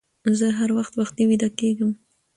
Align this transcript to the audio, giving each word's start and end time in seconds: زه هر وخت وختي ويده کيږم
زه 0.39 0.47
هر 0.59 0.69
وخت 0.77 0.93
وختي 1.01 1.23
ويده 1.27 1.49
کيږم 1.59 1.91